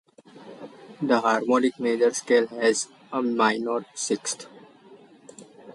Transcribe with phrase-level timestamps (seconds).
[0.99, 4.47] The harmonic major scale has a minor sixth.